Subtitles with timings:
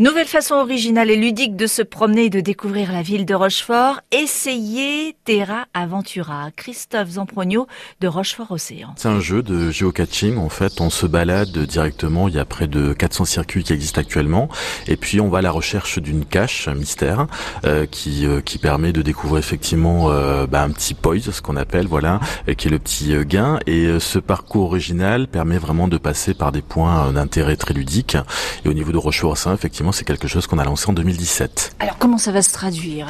[0.00, 4.00] Nouvelle façon originale et ludique de se promener et de découvrir la ville de Rochefort.
[4.12, 6.48] Essayez Terra Aventura.
[6.56, 7.66] Christophe Zamprogno
[8.00, 8.94] de Rochefort Océan.
[8.96, 10.38] C'est un jeu de géocaching.
[10.38, 12.28] En fait, on se balade directement.
[12.28, 14.48] Il y a près de 400 circuits qui existent actuellement.
[14.86, 17.26] Et puis, on va à la recherche d'une cache mystère
[17.66, 21.56] euh, qui euh, qui permet de découvrir effectivement euh, bah, un petit poise, ce qu'on
[21.56, 22.20] appelle, voilà,
[22.56, 23.58] qui est le petit gain.
[23.66, 28.16] Et ce parcours original permet vraiment de passer par des points d'intérêt très ludiques.
[28.64, 29.58] Et au niveau de Rochefort Océan,
[29.90, 31.76] effectivement, c'est quelque chose qu'on a lancé en 2017.
[31.78, 33.06] Alors comment ça va se traduire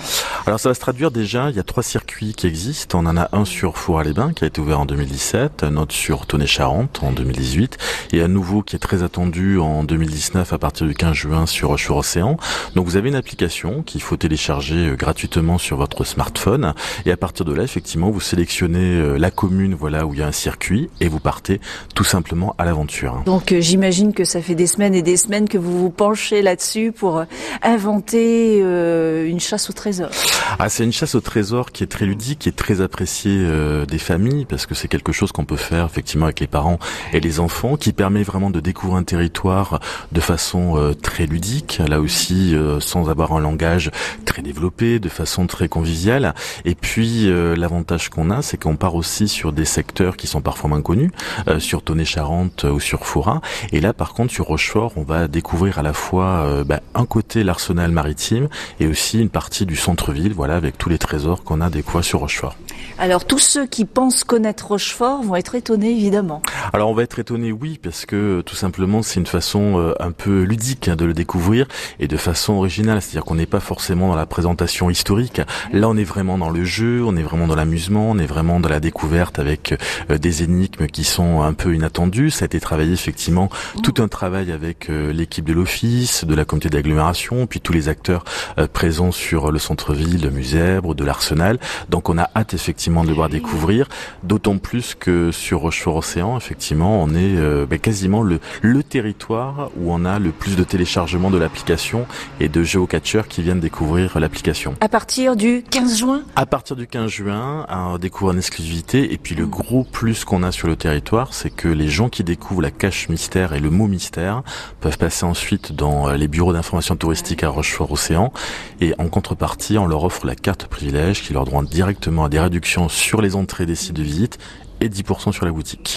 [0.46, 2.98] Alors ça va se traduire déjà, il y a trois circuits qui existent.
[3.00, 6.26] On en a un sur Four-à-les-Bains qui a été ouvert en 2017, un autre sur
[6.26, 7.78] Tonnet-Charente en 2018
[8.12, 11.68] et un nouveau qui est très attendu en 2019 à partir du 15 juin sur
[11.68, 12.36] Rochefort Océan.
[12.74, 17.16] Donc vous avez une application qu'il faut télécharger euh, gratuitement sur votre smartphone et à
[17.16, 20.32] partir de là effectivement vous sélectionnez euh, la commune voilà où il y a un
[20.32, 21.60] circuit et vous partez
[21.94, 23.22] tout simplement à l'aventure.
[23.26, 26.42] Donc euh, j'imagine que ça fait des semaines et des semaines que vous vous penchez
[26.42, 27.24] là-dessus pour euh,
[27.62, 30.10] inventer euh, une chasse au trésor.
[30.58, 33.86] Ah, c'est une chasse au trésor qui est très ludique, qui est très appréciée euh,
[33.86, 36.78] des familles parce que c'est quelque chose qu'on peut faire effectivement avec les parents
[37.12, 39.80] et les enfants, qui permet vraiment de découvrir un territoire
[40.12, 43.90] de façon très ludique, là aussi sans avoir un langage
[44.24, 46.34] très développé, de façon très conviviale.
[46.64, 50.70] Et puis l'avantage qu'on a, c'est qu'on part aussi sur des secteurs qui sont parfois
[50.70, 51.10] moins connus,
[51.58, 53.40] sur Tonnet-Charente ou sur Foura.
[53.72, 57.06] Et là, par contre, sur Rochefort, on va découvrir à la fois euh, bah, un
[57.06, 58.48] côté l'arsenal maritime
[58.78, 62.02] et aussi une partie du centre-ville, voilà, avec tous les trésors qu'on a des quoi
[62.02, 62.56] sur Rochefort.
[62.98, 66.42] Alors tous ceux qui pensent connaître Rochefort vont être étonnés évidemment.
[66.72, 70.12] Alors on va être étonnés, oui, parce que tout simplement c'est une façon euh, un
[70.12, 71.66] peu ludique hein, de le découvrir
[71.98, 75.40] et de façon originale, c'est-à-dire qu'on n'est pas forcément dans la présentation historique.
[75.72, 78.60] Là on est vraiment dans le jeu, on est vraiment dans l'amusement, on est vraiment
[78.60, 79.74] dans la découverte avec
[80.10, 82.30] euh, des énigmes qui sont un peu inattendues.
[82.30, 83.50] Ça a été travaillé effectivement
[83.82, 88.24] tout un travail avec l'équipe de l'office, de la comité d'agglomération, puis tous les acteurs
[88.58, 91.58] euh, présents sur le centre-ville, de Musèbre, de l'Arsenal.
[91.88, 93.88] Donc on a hâte effectivement de le voir découvrir,
[94.22, 99.92] d'autant plus que sur Rochefort-Océan, effectivement, on est euh, ben, quasiment le, le territoire où
[99.92, 102.06] on a le plus de téléchargements de l'application
[102.38, 104.74] et de géocatcheurs qui viennent découvrir l'application.
[104.80, 106.22] À partir du 15 juin?
[106.36, 109.12] À partir du 15 juin, on découvre en exclusivité.
[109.12, 112.24] Et puis le gros plus qu'on a sur le territoire, c'est que les gens qui
[112.24, 114.42] découvrent la cache mystère et le mot mystère
[114.80, 118.32] peuvent passer ensuite dans euh, les bureaux d'information touristique à Rochefort-Océan.
[118.80, 122.40] Et en contrepartie, on leur offre la carte privilège qui leur donne directement à des
[122.40, 124.38] réductions sur les entrées des sites de visite
[124.80, 125.88] et 10% sur la boutique.